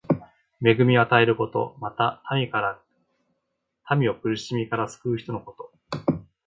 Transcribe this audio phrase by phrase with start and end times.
[0.65, 1.77] 恵みを与えること。
[1.79, 5.51] また、民を苦しみから救う人のこ
[5.95, 6.17] と。